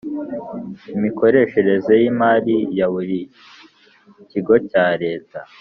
[0.97, 3.19] imikoreshereze yimari ya buri
[4.29, 5.39] kigo cyareta